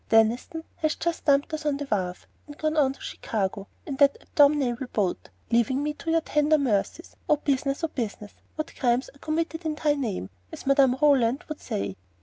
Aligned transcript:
"Deniston 0.09 0.63
has 0.77 0.95
just 0.95 1.25
dumped 1.25 1.53
us 1.53 1.63
on 1.63 1.77
the 1.77 1.85
wharf, 1.85 2.25
and 2.47 2.57
gone 2.57 2.75
on 2.75 2.93
to 2.93 2.99
Chicago 2.99 3.67
in 3.85 3.97
that 3.97 4.17
abominable 4.19 4.87
boat, 4.87 5.29
leaving 5.51 5.83
me 5.83 5.93
to 5.93 6.09
your 6.09 6.21
tender 6.21 6.57
mercies. 6.57 7.15
O 7.29 7.35
Business, 7.35 7.83
Business! 7.93 8.33
what 8.55 8.75
crimes 8.75 9.09
are 9.13 9.19
committed 9.19 9.63
in 9.63 9.75
thy 9.75 9.93
name, 9.93 10.31
as 10.51 10.65
Madame 10.65 10.97
Roland 10.99 11.43
would 11.47 11.61
say!" 11.61 11.97